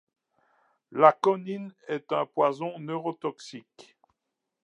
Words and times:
La 0.91 1.11
conine 1.13 1.75
est 1.87 2.11
un 2.11 2.25
poison 2.25 2.79
neurotoxique. 2.79 3.95